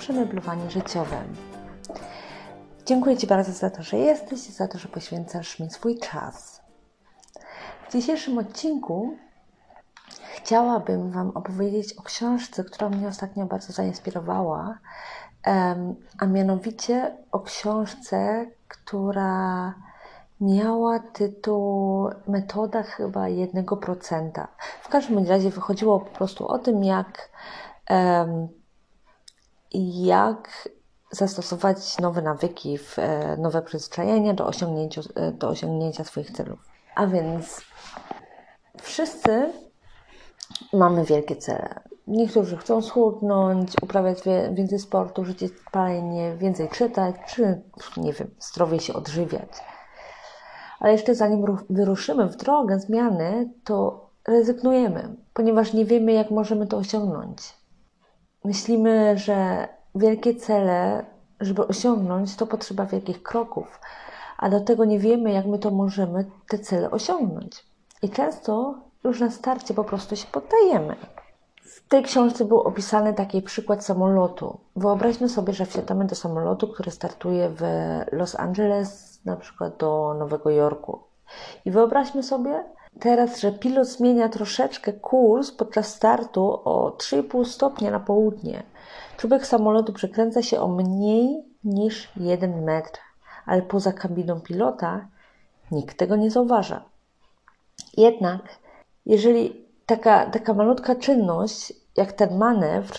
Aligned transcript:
Przemeblowanie 0.00 0.70
życiowe. 0.70 1.16
Dziękuję 2.86 3.16
Ci 3.16 3.26
bardzo 3.26 3.52
za 3.52 3.70
to, 3.70 3.82
że 3.82 3.96
jesteś 3.96 4.48
i 4.48 4.52
za 4.52 4.68
to, 4.68 4.78
że 4.78 4.88
poświęcasz 4.88 5.60
mi 5.60 5.70
swój 5.70 5.98
czas. 5.98 6.62
W 7.88 7.92
dzisiejszym 7.92 8.38
odcinku 8.38 9.16
chciałabym 10.34 11.10
Wam 11.10 11.30
opowiedzieć 11.30 11.92
o 11.92 12.02
książce, 12.02 12.64
która 12.64 12.88
mnie 12.88 13.08
ostatnio 13.08 13.46
bardzo 13.46 13.72
zainspirowała, 13.72 14.78
a 16.18 16.26
mianowicie 16.26 17.16
o 17.32 17.40
książce, 17.40 18.46
która 18.68 19.74
miała 20.40 20.98
tytuł 20.98 22.08
Metoda 22.28 22.82
chyba 22.82 23.20
1%. 23.20 24.46
W 24.82 24.88
każdym 24.88 25.26
razie 25.26 25.50
wychodziło 25.50 26.00
po 26.00 26.10
prostu 26.10 26.48
o 26.48 26.58
tym, 26.58 26.84
jak, 26.84 27.30
jak 29.74 30.68
zastosować 31.10 31.98
nowe 31.98 32.22
nawyki, 32.22 32.78
w, 32.78 32.98
e, 32.98 33.36
nowe 33.36 33.62
przyzwyczajenia 33.62 34.34
do 34.34 34.46
osiągnięcia, 34.46 35.02
e, 35.14 35.32
do 35.32 35.48
osiągnięcia 35.48 36.04
swoich 36.04 36.30
celów. 36.30 36.58
A 36.94 37.06
więc 37.06 37.60
wszyscy 38.82 39.52
mamy 40.72 41.04
wielkie 41.04 41.36
cele. 41.36 41.80
Niektórzy 42.06 42.56
chcą 42.56 42.82
schudnąć, 42.82 43.72
uprawiać 43.82 44.18
więcej 44.52 44.78
sportu, 44.78 45.24
życie 45.24 45.48
spalenie, 45.48 46.36
więcej 46.36 46.68
czytać, 46.68 47.14
czy 47.28 47.62
nie 47.96 48.12
wiem, 48.12 48.30
zdrowie 48.38 48.80
się 48.80 48.92
odżywiać. 48.92 49.50
Ale 50.80 50.92
jeszcze 50.92 51.14
zanim 51.14 51.56
wyruszymy 51.70 52.28
w 52.28 52.36
drogę 52.36 52.80
zmiany, 52.80 53.52
to 53.64 54.06
rezygnujemy, 54.28 55.16
ponieważ 55.34 55.72
nie 55.72 55.84
wiemy, 55.84 56.12
jak 56.12 56.30
możemy 56.30 56.66
to 56.66 56.76
osiągnąć. 56.76 57.59
Myślimy, 58.44 59.18
że 59.18 59.68
wielkie 59.94 60.34
cele, 60.34 61.04
żeby 61.40 61.66
osiągnąć, 61.66 62.36
to 62.36 62.46
potrzeba 62.46 62.86
wielkich 62.86 63.22
kroków, 63.22 63.80
a 64.38 64.50
do 64.50 64.60
tego 64.60 64.84
nie 64.84 64.98
wiemy, 64.98 65.32
jak 65.32 65.46
my 65.46 65.58
to 65.58 65.70
możemy 65.70 66.30
te 66.48 66.58
cele 66.58 66.90
osiągnąć. 66.90 67.66
I 68.02 68.10
często 68.10 68.74
już 69.04 69.20
na 69.20 69.30
starcie 69.30 69.74
po 69.74 69.84
prostu 69.84 70.16
się 70.16 70.26
poddajemy. 70.26 70.96
W 71.62 71.88
tej 71.88 72.02
książce 72.02 72.44
był 72.44 72.60
opisany 72.60 73.14
taki 73.14 73.42
przykład 73.42 73.84
samolotu. 73.84 74.58
Wyobraźmy 74.76 75.28
sobie, 75.28 75.52
że 75.52 75.66
wsiadamy 75.66 76.04
do 76.04 76.14
samolotu, 76.14 76.68
który 76.68 76.90
startuje 76.90 77.50
w 77.50 77.62
Los 78.12 78.34
Angeles, 78.34 79.20
na 79.24 79.36
przykład 79.36 79.76
do 79.76 80.14
Nowego 80.18 80.50
Jorku. 80.50 80.98
I 81.64 81.70
wyobraźmy 81.70 82.22
sobie 82.22 82.64
teraz, 83.00 83.40
że 83.40 83.52
pilot 83.52 83.88
zmienia 83.88 84.28
troszeczkę 84.28 84.92
kurs 84.92 85.50
podczas 85.50 85.94
startu 85.94 86.60
o 86.64 86.96
3,5 86.98 87.44
stopnia 87.44 87.90
na 87.90 88.00
południe. 88.00 88.62
Czubek 89.16 89.46
samolotu 89.46 89.92
przekręca 89.92 90.42
się 90.42 90.60
o 90.60 90.68
mniej 90.68 91.44
niż 91.64 92.12
1 92.16 92.64
metr, 92.64 93.00
ale 93.46 93.62
poza 93.62 93.92
kabiną 93.92 94.40
pilota 94.40 95.08
nikt 95.70 95.98
tego 95.98 96.16
nie 96.16 96.30
zauważa. 96.30 96.84
Jednak, 97.96 98.42
jeżeli 99.06 99.66
taka, 99.86 100.26
taka 100.26 100.54
malutka 100.54 100.94
czynność, 100.94 101.72
jak 101.96 102.12
ten 102.12 102.38
manewr, 102.38 102.98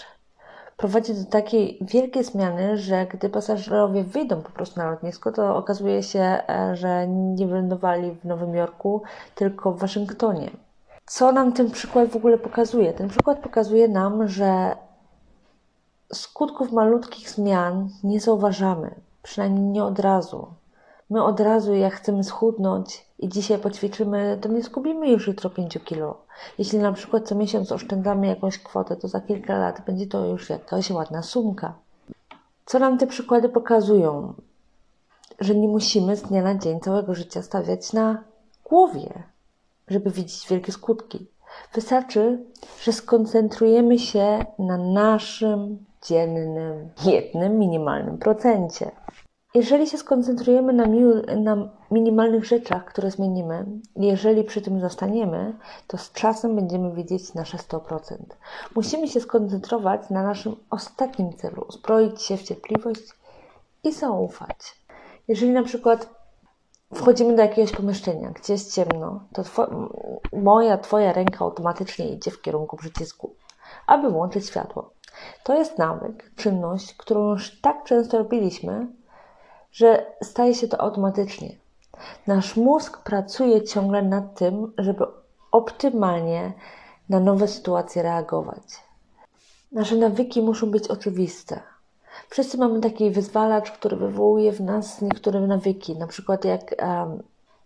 prowadzi 0.78 1.14
do 1.14 1.26
takiej 1.26 1.78
wielkiej 1.82 2.24
zmiany, 2.24 2.78
że 2.78 3.06
gdy 3.06 3.30
pasażerowie 3.30 4.04
wyjdą 4.04 4.42
po 4.42 4.52
prostu 4.52 4.80
na 4.80 4.92
lotnisko, 4.92 5.32
to 5.32 5.56
okazuje 5.56 6.04
się, 6.04 6.20
e, 6.20 6.76
że 6.76 7.08
nie 7.08 7.48
wylądowali 7.48 8.12
w 8.12 8.26
Nowym 8.26 8.56
Jorku, 8.56 9.02
tylko 9.36 9.72
w 9.72 9.80
Waszyngtonie. 9.80 10.52
Co 11.06 11.32
nam 11.32 11.54
ten 11.54 11.72
przykład 11.72 12.10
w 12.10 12.16
ogóle 12.16 12.38
pokazuje? 12.38 12.94
Ten 12.94 13.10
przykład 13.10 13.40
pokazuje 13.40 13.88
nam, 13.88 14.28
że 14.28 14.76
skutków 16.14 16.72
malutkich 16.72 17.30
zmian 17.30 17.90
nie 18.04 18.20
zauważamy, 18.20 18.96
przynajmniej 19.24 19.64
nie 19.64 19.84
od 19.84 20.00
razu. 20.00 20.48
My 21.10 21.24
od 21.24 21.40
razu, 21.40 21.74
jak 21.74 21.94
chcemy 21.94 22.24
schudnąć 22.24 23.06
i 23.22 23.30
dzisiaj 23.30 23.60
poćwiczymy, 23.60 24.38
to 24.42 24.50
nie 24.50 24.64
zgubimy 24.64 25.10
już 25.10 25.28
jutro 25.28 25.50
5 25.50 25.80
kilo. 25.86 26.18
Jeśli 26.58 26.80
na 26.80 26.92
przykład 26.92 27.28
co 27.28 27.36
miesiąc 27.36 27.72
oszczędzamy 27.72 28.28
jakąś 28.28 28.58
kwotę, 28.58 28.96
to 28.96 29.08
za 29.08 29.22
kilka 29.22 29.58
lat 29.58 29.86
będzie 29.86 30.08
to 30.08 30.26
już 30.26 30.50
jakaś 30.50 30.90
ładna 30.90 31.24
sumka. 31.24 31.74
Co 32.66 32.80
nam 32.80 32.98
te 32.98 33.08
przykłady 33.08 33.50
pokazują? 33.50 34.34
Że 35.40 35.56
nie 35.56 35.68
musimy 35.68 36.16
z 36.16 36.22
dnia 36.22 36.42
na 36.42 36.56
dzień 36.56 36.80
całego 36.80 37.16
życia 37.16 37.42
stawiać 37.42 37.94
na 37.94 38.24
głowie, 38.64 39.24
żeby 39.88 40.12
widzieć 40.12 40.48
wielkie 40.50 40.72
skutki. 40.72 41.28
Wystarczy, 41.74 42.46
że 42.82 42.94
skoncentrujemy 42.94 44.00
się 44.00 44.46
na 44.60 44.78
naszym 44.78 45.86
dziennym, 46.08 46.90
jednym 47.06 47.60
minimalnym 47.60 48.18
procencie. 48.18 48.92
Jeżeli 49.54 49.88
się 49.88 49.98
skoncentrujemy 49.98 50.74
na, 50.74 50.86
na, 51.36 51.70
minimalnych 51.92 52.46
rzeczach, 52.46 52.86
które 52.86 53.12
zmienimy, 53.12 53.66
jeżeli 53.96 54.44
przy 54.44 54.62
tym 54.62 54.80
zostaniemy, 54.80 55.58
to 55.88 55.98
z 55.98 56.12
czasem 56.12 56.56
będziemy 56.56 56.94
widzieć 56.94 57.34
nasze 57.34 57.58
100%. 57.58 58.16
Musimy 58.76 59.08
się 59.08 59.22
skoncentrować 59.22 60.10
na 60.10 60.24
naszym 60.24 60.56
ostatnim 60.70 61.34
celu, 61.34 61.66
uzbroić 61.70 62.22
się 62.22 62.38
w 62.38 62.44
cierpliwość 62.44 63.02
i 63.84 63.92
zaufać. 63.92 64.58
Jeżeli 65.28 65.52
na 65.52 65.64
przykład 65.64 66.10
wchodzimy 66.94 67.36
do 67.36 67.42
jakiegoś 67.42 67.72
pomieszczenia, 67.72 68.30
gdzie 68.30 68.54
jest 68.54 68.76
ciemno, 68.76 69.24
to 69.34 69.44
moja, 70.34 70.78
Twoja 70.78 71.14
ręka 71.14 71.46
automatycznie 71.46 72.10
idzie 72.10 72.32
w 72.32 72.42
kierunku 72.42 72.78
przycisku, 72.78 73.36
aby 73.88 74.10
włączyć 74.10 74.48
światło. 74.48 74.94
To 75.44 75.58
jest 75.58 75.78
nawyk, 75.78 76.32
czynność, 76.36 76.94
którą 76.94 77.30
już 77.30 77.62
tak 77.62 77.84
często 77.84 78.18
robiliśmy, 78.18 78.88
że 79.72 80.06
staje 80.24 80.56
się 80.56 80.68
to 80.68 80.82
automatycznie. 80.82 81.56
Nasz 82.28 82.56
mózg 82.56 83.04
pracuje 83.04 83.64
ciągle 83.64 84.02
nad 84.02 84.36
tym, 84.36 84.74
żeby 84.78 85.06
optymalnie 85.52 86.54
na 87.10 87.20
nowe 87.20 87.48
sytuacje 87.48 88.04
reagować. 88.04 88.64
Nasze 89.72 89.96
nawyki 89.96 90.42
muszą 90.42 90.72
być 90.72 90.88
oczywiste. 90.88 91.60
Wszyscy 92.30 92.58
mamy 92.58 92.82
taki 92.82 93.12
wyzwalacz, 93.12 93.72
który 93.72 93.98
wywołuje 93.98 94.52
w 94.52 94.62
nas 94.62 95.02
niektóre 95.02 95.42
nawyki. 95.42 95.98
Na 95.98 96.08
przykład 96.08 96.46
jak, 96.46 96.76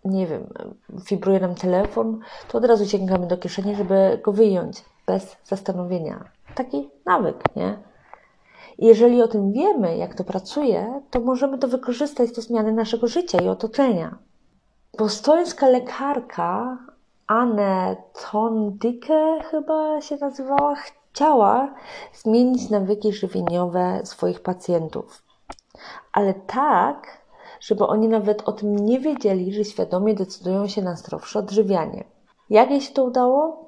nie 0.04 0.26
wiem, 0.26 0.46
wibruje 0.88 1.40
nam 1.40 1.54
telefon, 1.54 2.20
to 2.48 2.58
od 2.58 2.64
razu 2.64 2.86
sięgamy 2.86 3.26
do 3.26 3.36
kieszeni, 3.38 3.74
żeby 3.76 4.20
go 4.24 4.32
wyjąć 4.32 4.84
bez 5.06 5.36
zastanowienia. 5.44 6.24
Taki 6.54 6.90
nawyk, 7.06 7.56
nie? 7.56 7.78
Jeżeli 8.78 9.22
o 9.22 9.28
tym 9.28 9.52
wiemy, 9.52 9.96
jak 9.96 10.14
to 10.14 10.24
pracuje, 10.24 11.02
to 11.10 11.20
możemy 11.20 11.58
to 11.58 11.68
wykorzystać 11.68 12.32
do 12.32 12.42
zmiany 12.42 12.72
naszego 12.72 13.06
życia 13.06 13.38
i 13.42 13.48
otoczenia. 13.48 14.18
Bostońska 14.98 15.68
lekarka 15.68 16.78
Anne 17.26 17.96
Tondike 18.30 19.40
chyba 19.50 20.00
się 20.00 20.16
nazywała, 20.16 20.74
chciała 20.74 21.74
zmienić 22.14 22.70
nawyki 22.70 23.12
żywieniowe 23.12 24.00
swoich 24.04 24.40
pacjentów. 24.40 25.22
Ale 26.12 26.34
tak, 26.34 27.26
żeby 27.60 27.86
oni 27.86 28.08
nawet 28.08 28.48
o 28.48 28.52
tym 28.52 28.76
nie 28.76 29.00
wiedzieli, 29.00 29.52
że 29.52 29.64
świadomie 29.64 30.14
decydują 30.14 30.68
się 30.68 30.82
na 30.82 30.96
zdrowsze 30.96 31.38
odżywianie. 31.38 32.04
Jak 32.50 32.70
jej 32.70 32.80
się 32.80 32.94
to 32.94 33.04
udało? 33.04 33.65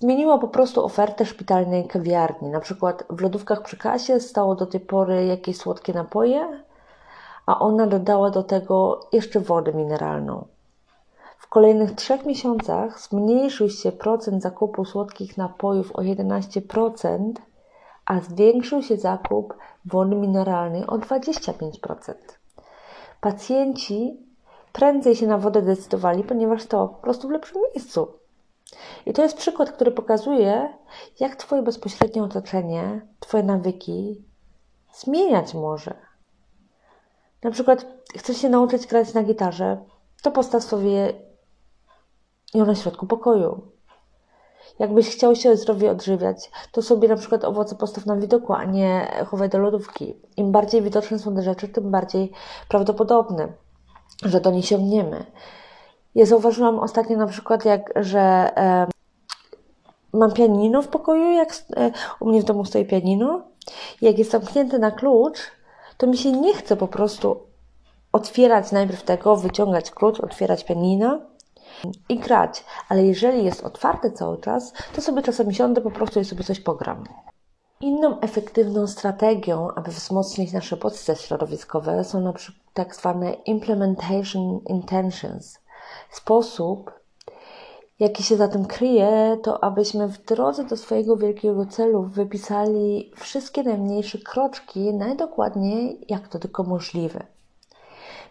Zmieniła 0.00 0.38
po 0.38 0.48
prostu 0.48 0.84
ofertę 0.84 1.26
szpitalnej 1.26 1.88
kawiarni. 1.88 2.48
Na 2.48 2.60
przykład 2.60 3.04
w 3.10 3.20
lodówkach 3.20 3.62
przy 3.62 3.76
kasie 3.76 4.20
stało 4.20 4.54
do 4.54 4.66
tej 4.66 4.80
pory 4.80 5.26
jakieś 5.26 5.56
słodkie 5.56 5.92
napoje, 5.92 6.64
a 7.46 7.58
ona 7.58 7.86
dodała 7.86 8.30
do 8.30 8.42
tego 8.42 9.00
jeszcze 9.12 9.40
wodę 9.40 9.72
mineralną. 9.72 10.46
W 11.38 11.48
kolejnych 11.48 11.94
trzech 11.94 12.26
miesiącach 12.26 13.00
zmniejszył 13.00 13.68
się 13.68 13.92
procent 13.92 14.42
zakupu 14.42 14.84
słodkich 14.84 15.36
napojów 15.36 15.92
o 15.92 16.02
11%, 16.02 17.32
a 18.06 18.20
zwiększył 18.20 18.82
się 18.82 18.96
zakup 18.96 19.54
wody 19.84 20.16
mineralnej 20.16 20.86
o 20.86 20.98
25%. 20.98 22.14
Pacjenci 23.20 24.16
prędzej 24.72 25.16
się 25.16 25.26
na 25.26 25.38
wodę 25.38 25.62
decydowali, 25.62 26.24
ponieważ 26.24 26.62
stała 26.62 26.88
po 26.88 26.94
prostu 26.94 27.28
w 27.28 27.30
lepszym 27.30 27.62
miejscu. 27.74 28.25
I 29.06 29.12
to 29.12 29.22
jest 29.22 29.36
przykład, 29.36 29.72
który 29.72 29.90
pokazuje, 29.90 30.78
jak 31.20 31.36
Twoje 31.36 31.62
bezpośrednie 31.62 32.22
otoczenie, 32.22 33.06
Twoje 33.20 33.42
nawyki 33.42 34.24
zmieniać 34.94 35.54
może. 35.54 35.94
Na 37.42 37.50
przykład, 37.50 37.86
chcesz 38.16 38.36
się 38.36 38.48
nauczyć 38.48 38.86
grać 38.86 39.14
na 39.14 39.22
gitarze, 39.22 39.84
to 40.22 40.30
postaw 40.30 40.64
sobie 40.64 41.12
ją 42.54 42.66
na 42.66 42.74
środku 42.74 43.06
pokoju. 43.06 43.62
Jakbyś 44.78 45.10
chciał 45.10 45.36
się 45.36 45.56
zdrowie 45.56 45.90
odżywiać, 45.90 46.50
to 46.72 46.82
sobie 46.82 47.08
na 47.08 47.16
przykład 47.16 47.44
owoce 47.44 47.74
postaw 47.74 48.06
na 48.06 48.16
widoku, 48.16 48.52
a 48.52 48.64
nie 48.64 49.24
chowaj 49.26 49.48
do 49.48 49.58
lodówki. 49.58 50.14
Im 50.36 50.52
bardziej 50.52 50.82
widoczne 50.82 51.18
są 51.18 51.34
te 51.34 51.42
rzeczy, 51.42 51.68
tym 51.68 51.90
bardziej 51.90 52.32
prawdopodobne, 52.68 53.52
że 54.24 54.40
do 54.40 54.50
nich 54.50 54.66
sięgniemy. 54.66 55.26
Ja 56.16 56.26
zauważyłam 56.26 56.78
ostatnio 56.78 57.16
na 57.16 57.26
przykład, 57.26 57.64
jak, 57.64 57.92
że 57.96 58.20
e, 58.56 58.86
mam 60.12 60.32
pianino 60.32 60.82
w 60.82 60.88
pokoju, 60.88 61.32
jak 61.32 61.54
e, 61.76 61.90
u 62.20 62.28
mnie 62.28 62.40
w 62.40 62.44
domu 62.44 62.64
stoi 62.64 62.84
pianino, 62.84 63.42
jak 64.00 64.18
jest 64.18 64.30
zamknięte 64.30 64.78
na 64.78 64.90
klucz, 64.90 65.38
to 65.96 66.06
mi 66.06 66.16
się 66.16 66.32
nie 66.32 66.54
chce 66.54 66.76
po 66.76 66.88
prostu 66.88 67.40
otwierać 68.12 68.72
najpierw 68.72 69.02
tego, 69.02 69.36
wyciągać 69.36 69.90
klucz, 69.90 70.20
otwierać 70.20 70.64
pianino 70.64 71.20
i 72.08 72.18
grać. 72.18 72.64
Ale 72.88 73.06
jeżeli 73.06 73.44
jest 73.44 73.64
otwarte 73.64 74.12
cały 74.12 74.38
czas, 74.38 74.72
to 74.94 75.00
sobie 75.00 75.22
czasami 75.22 75.54
siądę 75.54 75.80
po 75.80 75.90
prostu 75.90 76.20
i 76.20 76.24
sobie 76.24 76.44
coś 76.44 76.60
pogram. 76.60 77.04
Inną 77.80 78.20
efektywną 78.20 78.86
strategią, 78.86 79.68
aby 79.74 79.90
wzmocnić 79.90 80.52
nasze 80.52 80.76
bodźce 80.76 81.16
środowiskowe 81.16 82.04
są 82.04 82.20
na 82.20 82.32
przykład 82.32 82.66
tak 82.74 82.96
zwane 82.96 83.32
implementation 83.32 84.60
intentions. 84.68 85.65
Sposób, 86.16 86.92
jaki 88.00 88.22
się 88.22 88.36
za 88.36 88.48
tym 88.48 88.64
kryje, 88.64 89.38
to 89.42 89.64
abyśmy 89.64 90.08
w 90.08 90.24
drodze 90.24 90.64
do 90.64 90.76
swojego 90.76 91.16
wielkiego 91.16 91.66
celu 91.66 92.02
wypisali 92.02 93.12
wszystkie 93.16 93.62
najmniejsze 93.62 94.18
kroczki 94.18 94.94
najdokładniej, 94.94 96.04
jak 96.08 96.28
to 96.28 96.38
tylko 96.38 96.62
możliwe. 96.62 97.26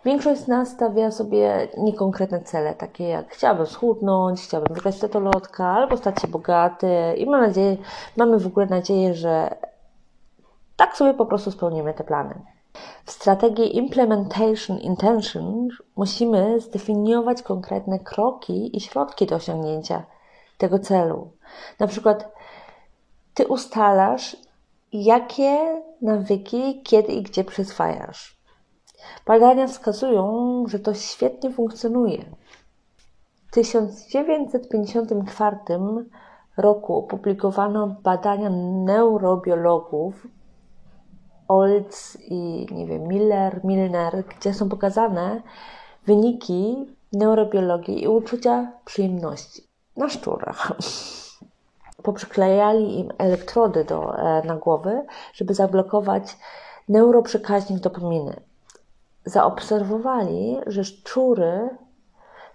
Większość 0.06 0.42
z 0.42 0.48
nas 0.48 0.70
stawia 0.70 1.12
sobie 1.12 1.68
niekonkretne 1.78 2.42
cele, 2.42 2.74
takie 2.74 3.08
jak 3.08 3.34
chciałabym 3.34 3.66
schudnąć, 3.66 4.42
chciałabym 4.42 4.76
wygrać 4.76 5.00
tetolotka, 5.00 5.66
albo 5.66 5.98
stać 5.98 6.22
się 6.22 6.28
bogaty 6.28 7.14
i 7.18 7.26
mam 7.26 7.42
nadzieję, 7.42 7.78
mamy 8.18 8.40
w 8.40 8.48
ogóle 8.48 8.66
nadzieję, 8.66 9.14
że 9.14 9.56
tak 10.76 10.98
sobie 10.98 11.14
po 11.14 11.26
prostu 11.26 11.52
spełnimy 11.52 11.94
te 11.94 12.04
plany. 12.04 12.55
W 13.06 13.12
strategii 13.12 13.78
Implementation 13.78 14.78
Intention 14.78 15.68
musimy 15.96 16.60
zdefiniować 16.60 17.42
konkretne 17.42 18.00
kroki 18.00 18.78
i 18.78 18.82
środki 18.82 19.26
do 19.26 19.36
osiągnięcia 19.36 20.04
tego 20.58 20.80
celu. 20.80 21.32
Na 21.80 21.88
przykład, 21.88 22.34
ty 23.34 23.48
ustalasz, 23.48 24.38
jakie 24.94 25.82
nawyki, 26.02 26.82
kiedy 26.84 27.14
i 27.14 27.24
gdzie 27.24 27.44
przyswajasz. 27.44 28.36
Badania 29.26 29.68
wskazują, 29.68 30.64
że 30.68 30.80
to 30.80 30.94
świetnie 30.94 31.52
funkcjonuje. 31.52 32.26
W 33.48 33.52
1954 33.52 35.58
roku 36.58 36.98
opublikowano 36.98 37.96
badania 38.04 38.50
neurobiologów 38.86 40.28
Olds 41.48 42.18
i 42.22 42.68
nie 42.72 42.86
wiem, 42.86 43.08
Miller, 43.08 43.60
Milner, 43.64 44.24
gdzie 44.26 44.54
są 44.54 44.70
pokazane 44.70 45.42
wyniki 46.06 46.86
neurobiologii 47.14 48.04
i 48.04 48.08
uczucia 48.08 48.72
przyjemności 48.86 49.64
na 49.98 50.10
szczurach. 50.10 50.72
Poprzyklejali 52.04 53.00
im 53.00 53.12
elektrody 53.18 53.86
do, 53.86 54.18
e, 54.18 54.44
na 54.46 54.56
głowy, 54.56 55.06
żeby 55.34 55.54
zablokować 55.54 56.38
neuroprzekaźnik 56.90 57.80
dopaminy. 57.80 58.40
Zaobserwowali, 59.26 60.58
że 60.68 60.84
szczury 60.84 61.70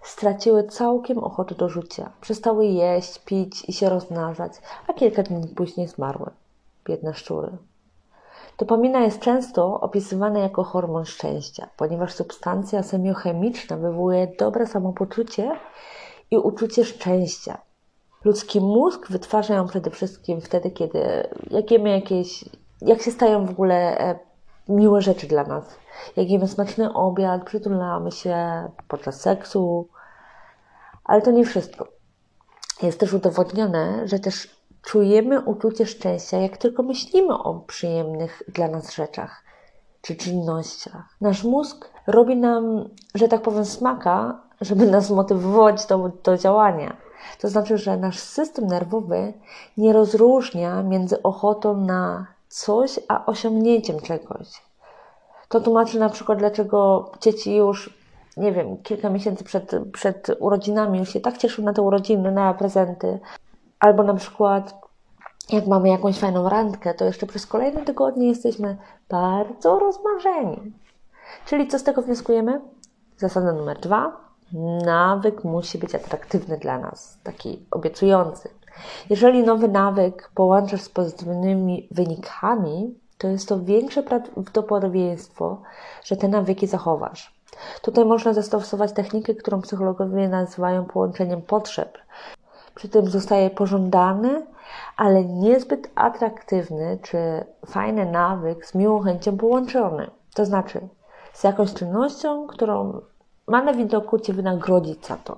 straciły 0.01 0.63
całkiem 0.63 1.17
ochotę 1.17 1.55
do 1.55 1.69
życia. 1.69 2.11
Przestały 2.21 2.65
jeść, 2.65 3.19
pić 3.19 3.69
i 3.69 3.73
się 3.73 3.89
rozmnażać, 3.89 4.51
a 4.87 4.93
kilka 4.93 5.23
dni 5.23 5.47
później 5.47 5.87
zmarły. 5.87 6.31
Biedne 6.85 7.13
szczury. 7.13 7.57
Dopamina 8.57 8.99
jest 8.99 9.19
często 9.19 9.79
opisywana 9.79 10.39
jako 10.39 10.63
hormon 10.63 11.05
szczęścia, 11.05 11.69
ponieważ 11.77 12.13
substancja 12.13 12.83
semiochemiczna 12.83 13.77
wywołuje 13.77 14.27
dobre 14.39 14.67
samopoczucie 14.67 15.51
i 16.31 16.37
uczucie 16.37 16.85
szczęścia. 16.85 17.57
Ludzki 18.25 18.61
mózg 18.61 19.07
wytwarza 19.07 19.55
ją 19.55 19.67
przede 19.67 19.89
wszystkim 19.91 20.41
wtedy, 20.41 20.71
kiedy 20.71 21.27
jak 21.51 21.71
jemy 21.71 21.89
jakieś, 21.89 22.45
jak 22.81 23.01
się 23.01 23.11
stają 23.11 23.45
w 23.45 23.49
ogóle 23.49 23.97
e, 23.99 24.19
miłe 24.69 25.01
rzeczy 25.01 25.27
dla 25.27 25.43
nas. 25.43 25.79
Jak 26.15 26.29
jemy 26.29 26.47
smaczny 26.47 26.93
obiad, 26.93 27.43
przytulamy 27.43 28.11
się 28.11 28.37
podczas 28.87 29.21
seksu. 29.21 29.87
Ale 31.03 31.21
to 31.21 31.31
nie 31.31 31.45
wszystko. 31.45 31.87
Jest 32.83 32.99
też 32.99 33.13
udowodnione, 33.13 34.07
że 34.07 34.19
też 34.19 34.60
czujemy 34.81 35.41
uczucie 35.41 35.85
szczęścia, 35.85 36.37
jak 36.37 36.57
tylko 36.57 36.83
myślimy 36.83 37.33
o 37.33 37.53
przyjemnych 37.53 38.43
dla 38.47 38.67
nas 38.67 38.95
rzeczach 38.95 39.43
czy 40.01 40.15
czynnościach. 40.15 41.15
Nasz 41.21 41.43
mózg 41.43 41.89
robi 42.07 42.35
nam, 42.35 42.89
że 43.15 43.27
tak 43.27 43.41
powiem, 43.41 43.65
smaka, 43.65 44.41
żeby 44.61 44.85
nas 44.85 45.09
motywować 45.09 45.85
do, 45.85 46.11
do 46.23 46.37
działania. 46.37 46.97
To 47.41 47.49
znaczy, 47.49 47.77
że 47.77 47.97
nasz 47.97 48.19
system 48.19 48.67
nerwowy 48.67 49.33
nie 49.77 49.93
rozróżnia 49.93 50.83
między 50.83 51.23
ochotą 51.23 51.77
na 51.77 52.27
coś, 52.47 52.99
a 53.07 53.25
osiągnięciem 53.25 53.99
czegoś. 53.99 54.47
To 55.49 55.61
tłumaczy 55.61 55.99
na 55.99 56.09
przykład, 56.09 56.39
dlaczego 56.39 57.11
dzieci 57.21 57.55
już, 57.55 58.01
nie 58.37 58.51
wiem, 58.51 58.77
kilka 58.77 59.09
miesięcy 59.09 59.43
przed, 59.43 59.71
przed 59.93 60.27
urodzinami 60.39 60.99
już 60.99 61.09
się 61.09 61.19
tak 61.19 61.37
cieszą 61.37 61.63
na 61.63 61.73
te 61.73 61.81
urodziny, 61.81 62.31
na 62.31 62.53
prezenty, 62.53 63.19
Albo 63.81 64.03
na 64.03 64.13
przykład, 64.13 64.81
jak 65.49 65.67
mamy 65.67 65.89
jakąś 65.89 66.19
fajną 66.19 66.49
randkę, 66.49 66.93
to 66.93 67.05
jeszcze 67.05 67.27
przez 67.27 67.47
kolejne 67.47 67.81
tygodnie 67.81 68.27
jesteśmy 68.27 68.77
bardzo 69.09 69.79
rozmarzeni. 69.79 70.73
Czyli 71.45 71.67
co 71.67 71.79
z 71.79 71.83
tego 71.83 72.01
wnioskujemy? 72.01 72.61
Zasada 73.17 73.51
numer 73.51 73.79
dwa. 73.79 74.17
Nawyk 74.85 75.43
musi 75.43 75.77
być 75.77 75.95
atraktywny 75.95 76.57
dla 76.57 76.79
nas, 76.79 77.17
taki 77.23 77.65
obiecujący. 77.71 78.49
Jeżeli 79.09 79.43
nowy 79.43 79.67
nawyk 79.67 80.31
połączasz 80.35 80.81
z 80.81 80.89
pozytywnymi 80.89 81.87
wynikami, 81.91 82.99
to 83.17 83.27
jest 83.27 83.47
to 83.47 83.59
większe 83.59 84.03
prawdopodobieństwo, 84.03 85.61
że 86.03 86.17
te 86.17 86.27
nawyki 86.27 86.67
zachowasz. 86.67 87.41
Tutaj 87.81 88.05
można 88.05 88.33
zastosować 88.33 88.93
technikę, 88.93 89.35
którą 89.35 89.61
psychologowie 89.61 90.29
nazywają 90.29 90.85
połączeniem 90.85 91.41
potrzeb, 91.41 91.97
przy 92.75 92.89
tym 92.89 93.09
zostaje 93.09 93.49
pożądany, 93.49 94.45
ale 94.97 95.25
niezbyt 95.25 95.91
atraktywny 95.95 96.99
czy 97.01 97.17
fajny 97.65 98.05
nawyk 98.05 98.65
z 98.65 98.75
miłą 98.75 99.01
chęcią 99.01 99.37
połączony. 99.37 100.11
To 100.33 100.45
znaczy 100.45 100.87
z 101.33 101.43
jakąś 101.43 101.73
czynnością, 101.73 102.47
którą 102.47 103.01
ma 103.47 103.63
na 103.63 103.73
widoku 103.73 104.19
Cię 104.19 104.33
wynagrodzić 104.33 105.05
za 105.05 105.17
to. 105.17 105.37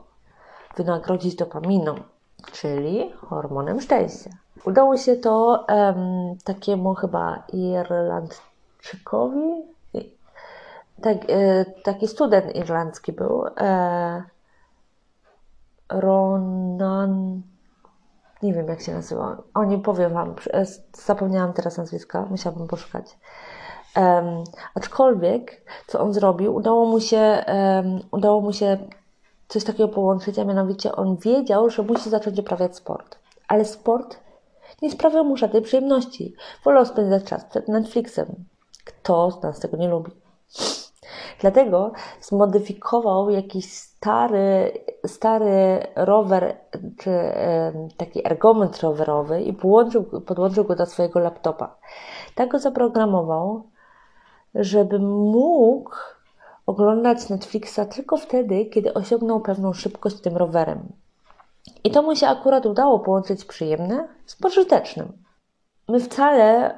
Wynagrodzić 0.77 1.35
dopaminą, 1.35 1.95
czyli 2.51 3.11
hormonem 3.17 3.81
szczęścia. 3.81 4.29
Udało 4.65 4.97
się 4.97 5.15
to 5.15 5.65
um, 5.69 6.37
takiemu 6.43 6.93
chyba 6.93 7.43
Irlandczykowi, 7.53 9.73
tak, 11.03 11.17
e, 11.29 11.65
taki 11.83 12.07
student 12.07 12.55
irlandzki 12.55 13.13
był, 13.13 13.45
e, 13.57 14.23
Ronan. 15.99 17.41
Nie 18.43 18.53
wiem, 18.53 18.67
jak 18.67 18.81
się 18.81 18.93
nazywa. 18.93 19.37
O, 19.53 19.63
nie 19.63 19.77
powiem 19.77 20.13
Wam. 20.13 20.35
E, 20.53 20.65
zapomniałam 20.93 21.53
teraz 21.53 21.77
nazwiska. 21.77 22.25
Musiałabym 22.29 22.67
poszukać. 22.67 23.17
Um, 23.97 24.43
aczkolwiek, 24.75 25.65
co 25.87 25.99
on 25.99 26.13
zrobił, 26.13 26.55
udało 26.55 26.85
mu 26.85 26.99
się, 26.99 27.45
um, 27.47 27.99
udało 28.11 28.41
mu 28.41 28.53
się 28.53 28.77
coś 29.47 29.63
takiego 29.63 29.89
połączyć, 29.89 30.39
a 30.39 30.45
mianowicie 30.45 30.95
on 30.95 31.17
wiedział, 31.17 31.69
że 31.69 31.83
musi 31.83 32.09
zacząć 32.09 32.39
uprawiać 32.39 32.75
sport. 32.75 33.19
Ale 33.47 33.65
sport 33.65 34.19
nie 34.81 34.91
sprawiał 34.91 35.25
mu 35.25 35.37
żadnej 35.37 35.61
przyjemności. 35.61 36.35
Wolał 36.65 36.85
spędzać 36.85 37.23
czas 37.23 37.45
przed 37.45 37.67
Netflixem. 37.67 38.45
Kto 38.85 39.31
z 39.31 39.43
nas 39.43 39.59
tego 39.59 39.77
nie 39.77 39.87
lubi? 39.87 40.11
Dlatego 41.43 41.91
zmodyfikował 42.21 43.29
jakiś 43.29 43.73
stary, 43.73 44.71
stary 45.05 45.87
rower, 45.95 46.57
czy 46.99 47.11
taki 47.97 48.27
ergometr 48.27 48.83
rowerowy 48.83 49.41
i 49.41 49.53
podłączył, 50.25 50.63
go 50.67 50.75
do 50.75 50.85
swojego 50.85 51.19
laptopa. 51.19 51.75
Tak 52.35 52.49
go 52.49 52.59
zaprogramował, 52.59 53.63
żeby 54.55 54.99
mógł 54.99 55.95
oglądać 56.65 57.29
Netflixa 57.29 57.79
tylko 57.95 58.17
wtedy, 58.17 58.65
kiedy 58.65 58.93
osiągnął 58.93 59.41
pewną 59.41 59.73
szybkość 59.73 60.21
tym 60.21 60.37
rowerem. 60.37 60.79
I 61.83 61.91
to 61.91 62.01
mu 62.01 62.15
się 62.15 62.27
akurat 62.27 62.65
udało 62.65 62.99
połączyć 62.99 63.45
przyjemne 63.45 64.07
z 64.25 64.35
pożytecznym. 64.35 65.23
My 65.87 65.99
wcale 65.99 66.77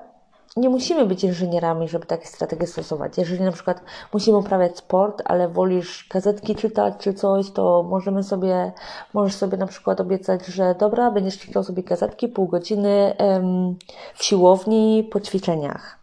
nie 0.56 0.70
musimy 0.70 1.06
być 1.06 1.24
inżynierami, 1.24 1.88
żeby 1.88 2.06
takie 2.06 2.28
strategie 2.28 2.68
stosować. 2.68 3.18
Jeżeli 3.18 3.44
na 3.44 3.52
przykład 3.52 3.82
musimy 4.14 4.38
uprawiać 4.38 4.78
sport, 4.78 5.22
ale 5.26 5.48
wolisz 5.48 6.08
gazetki 6.12 6.56
czytać 6.56 6.94
czy 7.00 7.14
coś, 7.14 7.52
to 7.52 7.84
możemy 7.84 8.24
sobie, 8.24 8.72
możesz 9.14 9.36
sobie 9.36 9.58
na 9.58 9.68
przykład 9.68 10.02
obiecać, 10.02 10.46
że 10.46 10.76
dobra, 10.80 11.12
będziesz 11.12 11.40
czytał 11.40 11.64
sobie 11.64 11.84
gazetki 11.84 12.28
pół 12.28 12.48
godziny 12.48 13.18
em, 13.18 13.76
w 14.16 14.24
siłowni 14.24 15.10
po 15.12 15.20
ćwiczeniach. 15.20 16.00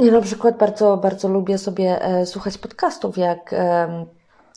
Ja 0.00 0.12
na 0.12 0.20
przykład 0.20 0.58
bardzo, 0.58 0.96
bardzo 0.96 1.28
lubię 1.28 1.58
sobie 1.58 2.02
e, 2.02 2.26
słuchać 2.26 2.58
podcastów, 2.58 3.18
jak 3.18 3.52
e, 3.52 4.06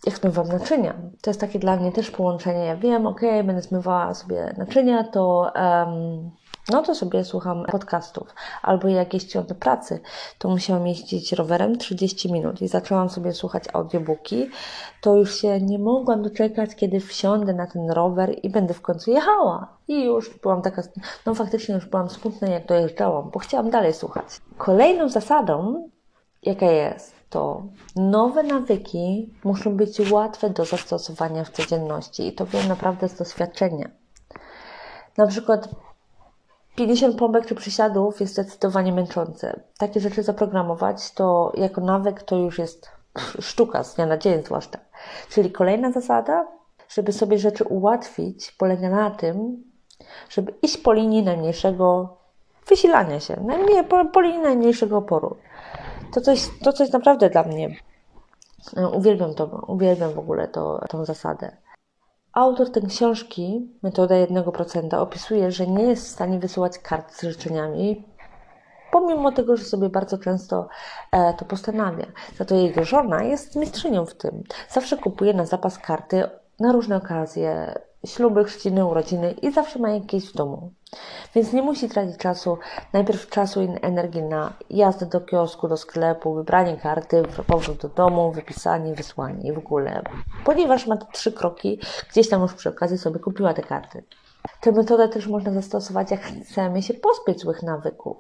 jak 0.06 0.18
zmywam 0.18 0.48
naczynia. 0.48 0.94
To 1.22 1.30
jest 1.30 1.40
takie 1.40 1.60
dla 1.60 1.76
mnie 1.76 1.92
też 1.92 2.12
połączenie. 2.12 2.66
Ja 2.66 2.76
wiem, 2.76 3.08
ok, 3.08 3.22
będę 3.22 3.62
zmywała 3.62 4.14
sobie 4.14 4.56
naczynia, 4.58 5.04
to 5.04 5.52
um, 5.56 6.32
no 6.72 6.82
to 6.82 6.96
sobie 6.96 7.24
słucham 7.24 7.66
podcastów. 7.72 8.36
Albo 8.62 8.88
jak 8.88 9.14
jeździłam 9.14 9.48
pracy, 9.48 10.00
to 10.38 10.50
musiałam 10.50 10.88
jeździć 10.88 11.32
rowerem 11.32 11.78
30 11.78 12.32
minut 12.32 12.62
i 12.62 12.68
zaczęłam 12.68 13.10
sobie 13.10 13.34
słuchać 13.34 13.64
audiobooki. 13.74 14.50
To 15.02 15.16
już 15.16 15.36
się 15.36 15.62
nie 15.62 15.80
mogłam 15.80 16.24
doczekać, 16.24 16.76
kiedy 16.76 17.00
wsiądę 17.00 17.54
na 17.54 17.68
ten 17.68 17.92
rower 17.92 18.36
i 18.44 18.50
będę 18.50 18.74
w 18.74 18.82
końcu 18.82 19.12
jechała. 19.12 19.78
I 19.88 20.04
już 20.04 20.40
byłam 20.40 20.62
taka, 20.62 20.82
no 21.26 21.36
faktycznie 21.36 21.76
już 21.76 21.86
byłam 21.86 22.10
smutna, 22.10 22.48
jak 22.48 22.66
dojeżdżałam, 22.66 23.30
bo 23.30 23.40
chciałam 23.40 23.70
dalej 23.70 23.94
słuchać. 23.94 24.26
Kolejną 24.58 25.10
zasadą, 25.10 25.90
jaka 26.44 26.66
jest, 26.66 27.16
to 27.30 27.64
nowe 27.96 28.44
nawyki 28.44 29.34
muszą 29.44 29.78
być 29.78 30.12
łatwe 30.12 30.50
do 30.50 30.66
zastosowania 30.66 31.44
w 31.44 31.50
codzienności 31.50 32.28
i 32.28 32.34
to 32.34 32.46
wiem 32.46 32.68
naprawdę 32.68 33.10
z 33.10 33.16
doświadczenia. 33.16 33.90
Na 35.18 35.28
przykład 35.28 35.70
50 36.78 37.16
pompek 37.18 37.46
czy 37.46 37.56
przysiadów 37.56 38.20
jest 38.20 38.34
zdecydowanie 38.34 38.94
męczące. 38.94 39.60
Takie 39.78 40.00
rzeczy 40.00 40.24
zaprogramować 40.24 41.12
to 41.12 41.52
jako 41.56 41.82
nawyk 41.82 42.24
to 42.24 42.36
już 42.36 42.60
jest 42.60 42.92
sztuka 43.40 43.84
z 43.84 43.96
dnia 43.96 44.06
na 44.06 44.18
dzień 44.18 44.44
zwłaszcza. 44.44 44.80
Czyli 45.30 45.52
kolejna 45.52 45.92
zasada, 45.92 46.48
żeby 46.90 47.12
sobie 47.14 47.38
rzeczy 47.38 47.64
ułatwić, 47.64 48.52
polega 48.52 48.90
na 48.90 49.12
tym, 49.12 49.64
żeby 50.30 50.54
iść 50.62 50.78
po 50.78 50.94
linii 50.94 51.24
najmniejszego 51.24 52.18
wysilania 52.68 53.20
się, 53.20 53.44
najmniej, 53.46 53.84
po, 53.84 54.06
po 54.06 54.22
linii 54.22 54.42
najmniejszego 54.42 54.98
oporu. 54.98 55.38
To 56.14 56.22
coś, 56.22 56.50
to 56.64 56.74
coś 56.74 56.92
naprawdę 56.92 57.30
dla 57.30 57.44
mnie. 57.44 57.76
E, 58.78 58.88
uwielbiam 58.88 59.34
to, 59.34 59.46
uwielbiam 59.68 60.14
w 60.14 60.20
ogóle 60.20 60.48
to, 60.48 60.86
tą 60.90 61.06
zasadę. 61.06 61.58
Autor 62.38 62.72
tej 62.72 62.84
książki, 62.84 63.70
Metoda 63.84 64.16
1%, 64.16 64.96
opisuje, 64.96 65.52
że 65.52 65.68
nie 65.68 65.84
jest 65.84 66.06
w 66.06 66.12
stanie 66.12 66.40
wysyłać 66.40 66.80
kart 66.80 67.14
z 67.14 67.22
życzeniami, 67.22 68.06
pomimo 68.92 69.32
tego, 69.32 69.58
że 69.58 69.64
sobie 69.64 69.90
bardzo 69.90 70.18
często 70.18 70.68
e, 71.12 71.34
to 71.34 71.46
postanawia. 71.46 72.06
Za 72.38 72.46
to 72.46 72.56
jego 72.56 72.84
żona 72.84 73.24
jest 73.24 73.56
mistrzynią 73.56 74.06
w 74.06 74.14
tym. 74.14 74.44
Zawsze 74.70 74.98
kupuje 74.98 75.34
na 75.34 75.46
zapas 75.46 75.78
karty 75.78 76.24
na 76.60 76.72
różne 76.72 76.96
okazje, 76.96 77.80
śluby, 78.06 78.44
chrzciny, 78.44 78.86
urodziny 78.86 79.32
i 79.32 79.52
zawsze 79.52 79.80
ma 79.80 79.90
jakieś 79.90 80.30
w 80.30 80.36
domu. 80.36 80.72
Więc 81.36 81.54
nie 81.54 81.62
musi 81.62 81.90
tracić 81.90 82.18
czasu, 82.18 82.58
najpierw 82.94 83.30
czasu 83.30 83.62
i 83.62 83.68
energii 83.82 84.24
na 84.24 84.54
jazdę 84.70 85.06
do 85.06 85.22
kiosku, 85.22 85.68
do 85.68 85.78
sklepu, 85.78 86.34
wybranie 86.34 86.78
karty, 86.78 87.24
powrót 87.48 87.82
do 87.82 87.90
domu, 87.90 88.32
wypisanie, 88.32 88.94
wysłanie 88.94 89.50
i 89.50 89.54
w 89.54 89.58
ogóle. 89.58 90.02
Ponieważ 90.46 90.88
ma 90.88 90.98
te 90.98 91.06
trzy 91.12 91.32
kroki, 91.32 91.80
gdzieś 92.10 92.30
tam 92.30 92.42
już 92.42 92.54
przy 92.54 92.70
okazji 92.70 92.98
sobie 92.98 93.20
kupiła 93.20 93.54
te 93.54 93.62
karty. 93.62 94.04
Tę 94.62 94.72
metodę 94.72 95.10
też 95.10 95.28
można 95.28 95.52
zastosować, 95.52 96.12
jak 96.12 96.22
chcemy 96.22 96.82
się 96.82 96.94
pozbyć 96.94 97.42
złych 97.42 97.64
nawyków. 97.64 98.18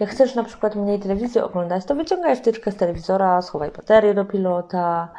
Jak 0.00 0.10
chcesz 0.10 0.34
na 0.34 0.44
przykład 0.44 0.74
mniej 0.74 1.00
telewizji 1.00 1.40
oglądać, 1.40 1.84
to 1.84 1.94
wyciągaj 1.94 2.36
wtyczkę 2.36 2.72
z 2.72 2.76
telewizora, 2.76 3.42
schowaj 3.42 3.70
baterię 3.70 4.14
do 4.14 4.24
pilota, 4.24 5.12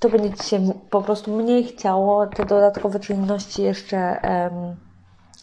to 0.00 0.08
będzie 0.08 0.32
Ci 0.32 0.48
się 0.48 0.60
po 0.90 1.02
prostu 1.02 1.36
mniej 1.36 1.64
chciało 1.64 2.26
te 2.26 2.44
dodatkowe 2.44 3.00
czynności 3.00 3.62
jeszcze 3.62 4.20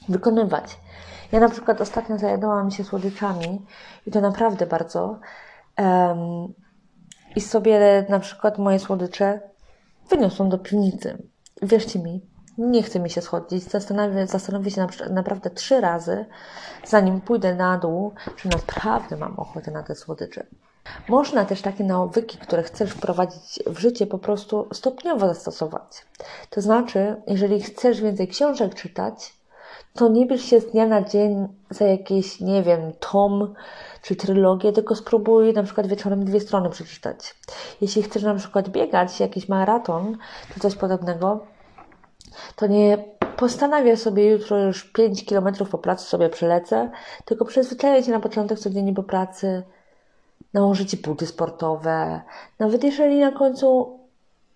wykonywać. 0.10 0.80
Ja 1.32 1.40
na 1.40 1.50
przykład 1.50 1.82
ostatnio 1.82 2.18
zajadałam 2.18 2.72
się 2.72 2.84
słodyczami 2.84 3.66
i 4.06 4.12
to 4.12 4.22
naprawdę 4.22 4.66
bardzo. 4.66 5.20
Um, 5.78 6.54
I 7.36 7.42
sobie 7.42 8.06
na 8.10 8.20
przykład 8.20 8.58
moje 8.58 8.80
słodycze 8.80 9.40
wyniosłam 10.10 10.50
do 10.50 10.58
piwnicy. 10.58 11.18
Wierzcie 11.62 12.00
mi, 12.00 12.22
nie 12.58 12.84
chce 12.84 13.00
mi 13.00 13.10
się 13.10 13.22
schodzić. 13.22 13.64
Zastanowię, 13.64 14.28
zastanowię 14.28 14.72
się 14.72 14.82
na, 14.82 15.10
naprawdę 15.10 15.50
trzy 15.50 15.82
razy, 15.82 16.26
zanim 16.86 17.22
pójdę 17.22 17.56
na 17.56 17.78
dół, 17.78 18.14
czy 18.36 18.50
naprawdę 18.50 19.18
mam 19.18 19.40
ochotę 19.40 19.72
na 19.72 19.84
te 19.84 19.96
słodycze. 19.96 20.46
Można 21.10 21.46
też 21.46 21.62
takie 21.62 21.84
nawyki, 21.84 22.38
które 22.38 22.64
chcesz 22.64 22.92
wprowadzić 22.92 23.60
w 23.66 23.80
życie, 23.80 24.08
po 24.08 24.18
prostu 24.18 24.68
stopniowo 24.74 25.28
zastosować. 25.28 26.06
To 26.50 26.62
znaczy, 26.62 27.22
jeżeli 27.28 27.62
chcesz 27.62 28.02
więcej 28.02 28.28
książek 28.28 28.76
czytać, 28.76 29.37
to 29.98 30.08
nie 30.08 30.26
bierz 30.26 30.42
się 30.42 30.60
z 30.60 30.72
dnia 30.72 30.88
na 30.88 31.02
dzień 31.02 31.48
za 31.70 31.86
jakieś, 31.86 32.42
nie 32.42 32.64
wiem, 32.64 32.92
tom 33.00 33.54
czy 34.02 34.16
trylogię, 34.16 34.74
tylko 34.74 34.96
spróbuj 34.96 35.54
na 35.54 35.64
przykład 35.64 35.88
wieczorem 35.88 36.26
dwie 36.26 36.40
strony 36.40 36.70
przeczytać. 36.70 37.36
Jeśli 37.82 38.04
chcesz 38.04 38.24
na 38.24 38.36
przykład 38.36 38.70
biegać 38.70 39.20
jakiś 39.20 39.50
maraton 39.50 40.18
czy 40.54 40.60
coś 40.60 40.76
podobnego, 40.76 41.46
to 42.56 42.68
nie 42.68 42.98
postanawiaj 43.38 43.98
sobie 43.98 44.32
jutro 44.32 44.64
już 44.64 44.84
5 44.84 45.26
km 45.26 45.48
po 45.72 45.78
pracy 45.78 46.06
sobie 46.06 46.30
przelecę, 46.30 46.92
tylko 47.26 47.46
przyzwyczajaj 47.46 48.04
się 48.04 48.12
na 48.12 48.20
początek 48.20 48.60
codziennie 48.60 48.94
po 48.94 49.04
pracy, 49.04 49.64
nałożyć 50.54 50.96
buty 50.96 51.26
sportowe. 51.26 52.22
Nawet 52.60 52.84
jeżeli 52.84 53.20
na 53.20 53.32
końcu 53.32 53.97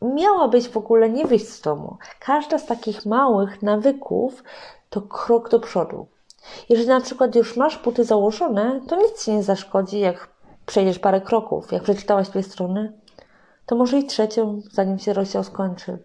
miałabyś 0.01 0.69
w 0.69 0.77
ogóle 0.77 1.09
nie 1.09 1.27
wyjść 1.27 1.47
z 1.49 1.61
domu. 1.61 1.97
Każda 2.19 2.57
z 2.57 2.65
takich 2.65 3.05
małych 3.05 3.61
nawyków 3.61 4.43
to 4.89 5.01
krok 5.01 5.49
do 5.49 5.59
przodu. 5.59 6.07
Jeżeli 6.69 6.87
na 6.87 7.01
przykład 7.01 7.35
już 7.35 7.57
masz 7.57 7.83
buty 7.83 8.03
założone, 8.03 8.81
to 8.87 8.95
nic 8.95 9.25
ci 9.25 9.31
nie 9.31 9.43
zaszkodzi, 9.43 9.99
jak 9.99 10.27
przejdziesz 10.65 10.99
parę 10.99 11.21
kroków. 11.21 11.71
Jak 11.71 11.83
przeczytałaś 11.83 12.29
dwie 12.29 12.43
strony, 12.43 12.93
to 13.65 13.75
może 13.75 13.97
i 13.97 14.05
trzecią, 14.05 14.61
zanim 14.71 14.99
się 14.99 15.13
rozdział 15.13 15.43
skończy. 15.43 15.97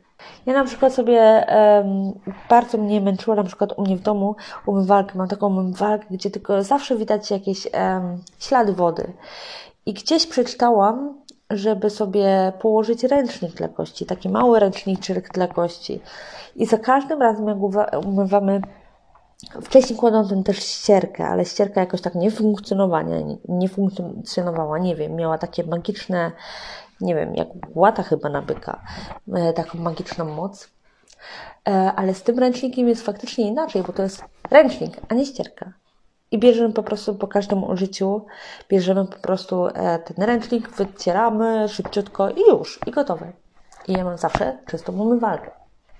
Ja 0.46 0.52
na 0.52 0.64
przykład 0.64 0.94
sobie 0.94 1.46
um, 1.48 2.12
bardzo 2.48 2.78
mnie 2.78 3.00
męczyła 3.00 3.36
na 3.36 3.44
przykład 3.44 3.78
u 3.78 3.82
mnie 3.82 3.96
w 3.96 4.00
domu 4.00 4.36
umywalkę. 4.66 5.18
Mam 5.18 5.28
taką 5.28 5.46
umywalkę, 5.46 6.06
gdzie 6.10 6.30
tylko 6.30 6.62
zawsze 6.62 6.96
widać 6.96 7.30
jakieś 7.30 7.66
um, 7.74 8.18
ślady 8.38 8.72
wody. 8.72 9.12
I 9.86 9.94
gdzieś 9.94 10.26
przeczytałam, 10.26 11.14
żeby 11.50 11.90
sobie 11.90 12.52
położyć 12.60 13.04
ręcznik 13.04 13.52
dla 13.52 13.68
kości, 13.68 14.06
taki 14.06 14.28
mały 14.28 14.60
ręczniczek 14.60 15.32
dla 15.32 15.48
kości. 15.48 16.00
I 16.56 16.66
za 16.66 16.78
każdym 16.78 17.22
razem, 17.22 17.48
jak 17.48 17.58
umywamy, 18.06 18.60
wcześniej 19.62 19.98
kładąc 19.98 20.46
też 20.46 20.58
ścierkę, 20.58 21.28
ale 21.28 21.44
ścierka 21.44 21.80
jakoś 21.80 22.00
tak 22.00 22.14
nie 22.14 22.30
funkcjonowała, 22.30 23.02
nie, 23.02 23.36
nie 23.48 23.68
funkcjonowała, 23.68 24.78
nie 24.78 24.96
wiem, 24.96 25.14
miała 25.14 25.38
takie 25.38 25.64
magiczne, 25.64 26.32
nie 27.00 27.14
wiem, 27.14 27.34
jak 27.34 27.48
łata 27.74 28.02
chyba 28.02 28.28
nabyka, 28.28 28.80
e, 29.34 29.52
taką 29.52 29.78
magiczną 29.78 30.24
moc. 30.24 30.70
E, 31.68 31.92
ale 31.96 32.14
z 32.14 32.22
tym 32.22 32.38
ręcznikiem 32.38 32.88
jest 32.88 33.02
faktycznie 33.02 33.48
inaczej, 33.48 33.82
bo 33.82 33.92
to 33.92 34.02
jest 34.02 34.24
ręcznik, 34.50 35.00
a 35.08 35.14
nie 35.14 35.26
ścierka. 35.26 35.72
I 36.30 36.38
bierzemy 36.38 36.72
po 36.72 36.82
prostu 36.82 37.14
po 37.14 37.28
każdym 37.28 37.64
użyciu, 37.64 38.26
bierzemy 38.68 39.06
po 39.06 39.18
prostu 39.18 39.66
e, 39.66 39.98
ten 39.98 40.26
ręcznik, 40.26 40.70
wycieramy 40.70 41.68
szybciutko 41.68 42.30
i 42.30 42.40
już, 42.48 42.80
i 42.86 42.90
gotowe. 42.90 43.32
I 43.88 43.92
ja 43.92 44.04
mam 44.04 44.18
zawsze 44.18 44.58
czystą 44.66 44.92
umywalkę. 44.92 45.50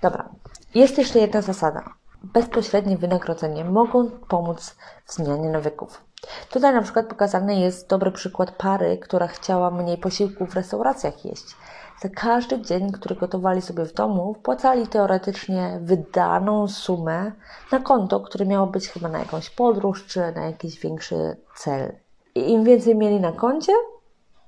Dobra, 0.01 0.29
jest 0.75 0.97
jeszcze 0.97 1.19
jedna 1.19 1.41
zasada. 1.41 1.83
Bezpośrednie 2.23 2.97
wynagrodzenie 2.97 3.65
mogą 3.65 4.09
pomóc 4.09 4.75
w 5.05 5.13
zmianie 5.13 5.49
nawyków. 5.49 6.06
Tutaj 6.49 6.73
na 6.73 6.81
przykład 6.81 7.05
pokazany 7.05 7.59
jest 7.59 7.89
dobry 7.89 8.11
przykład 8.11 8.51
pary, 8.51 8.97
która 8.97 9.27
chciała 9.27 9.71
mniej 9.71 9.97
posiłku 9.97 10.45
w 10.45 10.55
restauracjach 10.55 11.25
jeść. 11.25 11.55
Za 12.01 12.09
każdy 12.09 12.61
dzień, 12.61 12.91
który 12.91 13.15
gotowali 13.15 13.61
sobie 13.61 13.85
w 13.85 13.93
domu, 13.93 14.33
wpłacali 14.33 14.87
teoretycznie 14.87 15.79
wydaną 15.81 16.67
sumę 16.67 17.31
na 17.71 17.79
konto, 17.79 18.19
które 18.19 18.45
miało 18.45 18.67
być 18.67 18.89
chyba 18.89 19.09
na 19.09 19.19
jakąś 19.19 19.49
podróż 19.49 20.05
czy 20.05 20.19
na 20.19 20.45
jakiś 20.45 20.79
większy 20.79 21.37
cel. 21.55 21.95
I 22.35 22.51
im 22.51 22.63
więcej 22.63 22.95
mieli 22.95 23.19
na 23.19 23.31
koncie, 23.31 23.73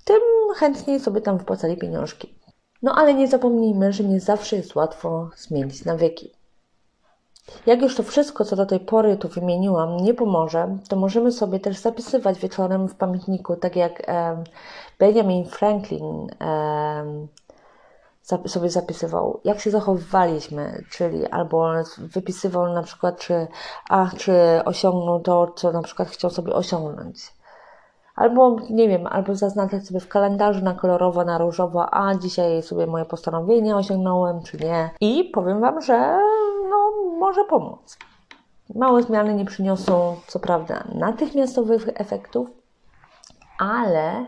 tym 0.05 0.21
chętniej 0.55 0.99
sobie 0.99 1.21
tam 1.21 1.39
wpłacali 1.39 1.77
pieniążki. 1.77 2.39
No 2.81 2.95
ale 2.95 3.13
nie 3.13 3.27
zapomnijmy, 3.27 3.93
że 3.93 4.03
nie 4.03 4.19
zawsze 4.19 4.55
jest 4.55 4.75
łatwo 4.75 5.29
zmienić 5.37 5.85
nawyki. 5.85 6.38
Jak 7.65 7.81
już 7.81 7.95
to 7.95 8.03
wszystko, 8.03 8.45
co 8.45 8.55
do 8.55 8.65
tej 8.65 8.79
pory 8.79 9.17
tu 9.17 9.27
wymieniłam, 9.27 9.97
nie 9.97 10.13
pomoże, 10.13 10.77
to 10.89 10.95
możemy 10.95 11.31
sobie 11.31 11.59
też 11.59 11.77
zapisywać 11.77 12.39
wieczorem 12.39 12.87
w 12.87 12.95
pamiętniku, 12.95 13.55
tak 13.55 13.75
jak 13.75 14.11
Benjamin 14.99 15.45
Franklin 15.45 16.27
sobie 18.45 18.69
zapisywał, 18.69 19.39
jak 19.43 19.59
się 19.59 19.71
zachowywaliśmy, 19.71 20.83
czyli 20.91 21.27
albo 21.27 21.71
wypisywał 21.97 22.73
na 22.73 22.83
przykład, 22.83 23.19
czy, 23.19 23.47
a, 23.89 24.07
czy 24.17 24.33
osiągnął 24.65 25.19
to, 25.19 25.47
co 25.55 25.71
na 25.71 25.81
przykład 25.81 26.09
chciał 26.09 26.31
sobie 26.31 26.53
osiągnąć. 26.53 27.33
Albo, 28.15 28.55
nie 28.69 28.87
wiem, 28.87 29.07
albo 29.07 29.35
zaznaczać 29.35 29.87
sobie 29.87 29.99
w 29.99 30.07
kalendarzu 30.07 30.63
na 30.63 30.73
kolorowo, 30.73 31.25
na 31.25 31.37
różowo, 31.37 31.93
a 31.93 32.15
dzisiaj 32.15 32.63
sobie 32.63 32.87
moje 32.87 33.05
postanowienie 33.05 33.75
osiągnąłem, 33.75 34.43
czy 34.43 34.57
nie. 34.57 34.89
I 35.01 35.23
powiem 35.23 35.61
Wam, 35.61 35.81
że 35.81 36.19
może 37.29 37.43
pomóc. 37.43 37.97
Małe 38.75 39.03
zmiany 39.03 39.33
nie 39.33 39.45
przyniosą, 39.45 40.15
co 40.27 40.39
prawda, 40.39 40.83
natychmiastowych 40.95 41.87
efektów, 41.93 42.49
ale 43.59 44.25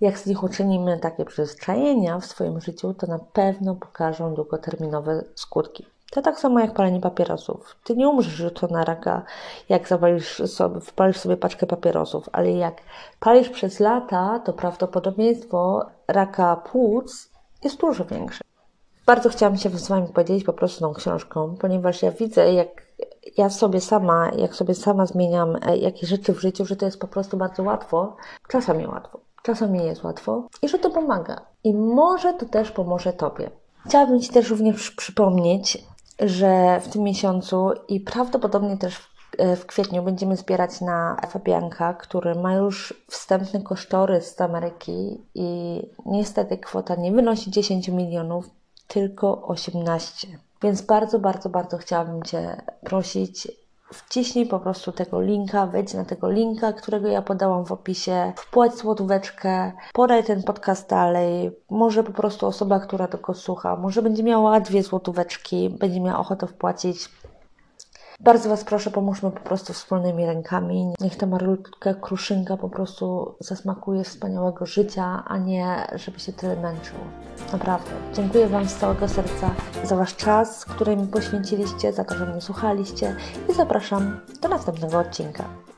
jak 0.00 0.18
z 0.18 0.26
nich 0.26 0.42
uczynimy 0.42 0.98
takie 0.98 1.24
przyzwyczajenia 1.24 2.18
w 2.18 2.26
swoim 2.26 2.60
życiu, 2.60 2.94
to 2.94 3.06
na 3.06 3.18
pewno 3.18 3.74
pokażą 3.74 4.34
długoterminowe 4.34 5.24
skutki. 5.34 5.86
To 6.10 6.22
tak 6.22 6.40
samo 6.40 6.60
jak 6.60 6.74
palenie 6.74 7.00
papierosów. 7.00 7.76
Ty 7.84 7.96
nie 7.96 8.08
umrzesz 8.08 8.38
jutro 8.38 8.68
na 8.68 8.84
raka, 8.84 9.22
jak 9.68 9.88
zawalisz 9.88 10.42
sobie, 10.46 10.80
wpalisz 10.80 11.16
sobie 11.16 11.36
paczkę 11.36 11.66
papierosów, 11.66 12.28
ale 12.32 12.52
jak 12.52 12.82
palisz 13.20 13.48
przez 13.48 13.80
lata, 13.80 14.38
to 14.44 14.52
prawdopodobieństwo 14.52 15.86
raka 16.08 16.56
płuc 16.56 17.30
jest 17.64 17.80
dużo 17.80 18.04
większe. 18.04 18.49
Bardzo 19.10 19.28
chciałam 19.28 19.56
się 19.56 19.70
z 19.70 19.88
Wami 19.88 20.08
podzielić 20.08 20.44
po 20.44 20.52
prostu 20.52 20.80
tą 20.80 20.94
książką, 20.94 21.54
ponieważ 21.60 22.02
ja 22.02 22.10
widzę, 22.12 22.52
jak 22.52 22.68
ja 23.36 23.50
sobie 23.50 23.80
sama, 23.80 24.30
jak 24.36 24.54
sobie 24.54 24.74
sama 24.74 25.06
zmieniam 25.06 25.56
e, 25.62 25.76
jakieś 25.76 26.08
rzeczy 26.08 26.34
w 26.34 26.40
życiu, 26.40 26.66
że 26.66 26.76
to 26.76 26.86
jest 26.86 27.00
po 27.00 27.08
prostu 27.08 27.36
bardzo 27.36 27.62
łatwo, 27.62 28.16
czasami 28.48 28.86
łatwo, 28.86 29.20
czasami 29.42 29.84
jest 29.84 30.04
łatwo 30.04 30.48
i 30.62 30.68
że 30.68 30.78
to 30.78 30.90
pomaga. 30.90 31.40
I 31.64 31.74
może 31.74 32.34
to 32.34 32.46
też 32.46 32.70
pomoże 32.70 33.12
Tobie. 33.12 33.50
Chciałabym 33.86 34.20
Ci 34.20 34.28
też 34.28 34.50
również 34.50 34.90
przypomnieć, 34.90 35.84
że 36.20 36.80
w 36.80 36.88
tym 36.88 37.02
miesiącu 37.02 37.70
i 37.88 38.00
prawdopodobnie 38.00 38.76
też 38.76 38.96
w, 38.96 39.08
e, 39.38 39.56
w 39.56 39.66
kwietniu 39.66 40.02
będziemy 40.02 40.36
zbierać 40.36 40.80
na 40.80 41.16
Fabianka, 41.28 41.94
który 41.94 42.34
ma 42.34 42.54
już 42.54 43.04
wstępny 43.08 43.62
kosztorys 43.62 44.34
z 44.36 44.40
Ameryki 44.40 45.20
i 45.34 45.80
niestety 46.06 46.58
kwota 46.58 46.94
nie 46.94 47.12
wynosi 47.12 47.50
10 47.50 47.88
milionów, 47.88 48.59
tylko 48.92 49.46
18. 49.46 50.28
Więc 50.62 50.82
bardzo, 50.82 51.18
bardzo, 51.18 51.48
bardzo 51.48 51.78
chciałabym 51.78 52.22
Cię 52.22 52.62
prosić, 52.84 53.48
wciśnij 53.92 54.46
po 54.46 54.60
prostu 54.60 54.92
tego 54.92 55.20
linka, 55.20 55.66
wejdź 55.66 55.94
na 55.94 56.04
tego 56.04 56.30
linka, 56.30 56.72
którego 56.72 57.08
ja 57.08 57.22
podałam 57.22 57.64
w 57.64 57.72
opisie, 57.72 58.32
wpłać 58.36 58.76
złotóweczkę, 58.76 59.72
podaj 59.92 60.24
ten 60.24 60.42
podcast 60.42 60.88
dalej. 60.88 61.50
Może 61.70 62.04
po 62.04 62.12
prostu 62.12 62.46
osoba, 62.46 62.80
która 62.80 63.08
tylko 63.08 63.34
słucha, 63.34 63.76
może 63.76 64.02
będzie 64.02 64.22
miała 64.22 64.60
dwie 64.60 64.82
złotóweczki, 64.82 65.70
będzie 65.70 66.00
miała 66.00 66.18
ochotę 66.18 66.46
wpłacić 66.46 67.08
bardzo 68.20 68.48
Was 68.48 68.64
proszę, 68.64 68.90
pomóżmy 68.90 69.30
po 69.30 69.40
prostu 69.40 69.72
wspólnymi 69.72 70.26
rękami. 70.26 70.94
Niech 71.00 71.16
ta 71.16 71.26
malutka 71.26 71.94
kruszynka 71.94 72.56
po 72.56 72.68
prostu 72.68 73.34
zasmakuje 73.40 74.04
wspaniałego 74.04 74.66
życia, 74.66 75.24
a 75.26 75.38
nie 75.38 75.86
żeby 75.94 76.20
się 76.20 76.32
tyle 76.32 76.56
męczył. 76.56 76.96
Naprawdę. 77.52 77.90
Dziękuję 78.14 78.46
Wam 78.46 78.68
z 78.68 78.76
całego 78.76 79.08
serca 79.08 79.50
za 79.84 79.96
Wasz 79.96 80.16
czas, 80.16 80.64
który 80.64 80.96
mi 80.96 81.06
poświęciliście, 81.06 81.92
za 81.92 82.04
to, 82.04 82.14
że 82.14 82.26
mnie 82.26 82.40
słuchaliście 82.40 83.16
i 83.48 83.54
zapraszam 83.54 84.20
do 84.42 84.48
następnego 84.48 84.98
odcinka. 84.98 85.69